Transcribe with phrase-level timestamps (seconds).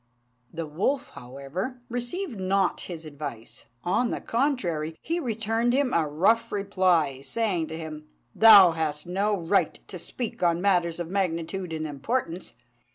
[0.51, 6.51] The wolf, however, received not his advice; on the contrary, he returned him a rough
[6.51, 11.85] reply, saying to him, "Thou hast no right to speak on matters of magnitude and
[11.85, 12.53] importance."